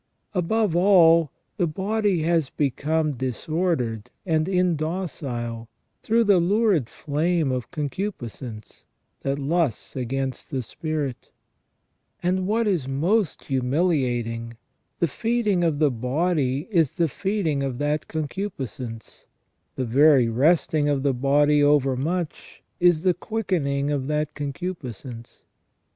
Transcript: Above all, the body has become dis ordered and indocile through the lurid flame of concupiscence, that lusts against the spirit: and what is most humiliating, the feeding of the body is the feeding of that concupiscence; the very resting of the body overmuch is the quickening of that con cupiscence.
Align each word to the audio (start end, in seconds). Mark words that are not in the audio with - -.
Above 0.33 0.75
all, 0.75 1.29
the 1.57 1.67
body 1.67 2.23
has 2.23 2.49
become 2.49 3.13
dis 3.13 3.47
ordered 3.47 4.09
and 4.25 4.47
indocile 4.49 5.67
through 6.01 6.23
the 6.23 6.39
lurid 6.39 6.89
flame 6.89 7.51
of 7.51 7.69
concupiscence, 7.69 8.83
that 9.21 9.37
lusts 9.37 9.95
against 9.95 10.49
the 10.49 10.63
spirit: 10.63 11.29
and 12.23 12.47
what 12.47 12.65
is 12.65 12.87
most 12.87 13.43
humiliating, 13.43 14.57
the 14.97 15.07
feeding 15.07 15.63
of 15.63 15.77
the 15.77 15.91
body 15.91 16.67
is 16.71 16.93
the 16.93 17.07
feeding 17.07 17.61
of 17.61 17.77
that 17.77 18.07
concupiscence; 18.07 19.27
the 19.75 19.85
very 19.85 20.27
resting 20.27 20.89
of 20.89 21.03
the 21.03 21.13
body 21.13 21.61
overmuch 21.61 22.63
is 22.79 23.03
the 23.03 23.13
quickening 23.13 23.91
of 23.91 24.07
that 24.07 24.33
con 24.33 24.51
cupiscence. 24.51 25.41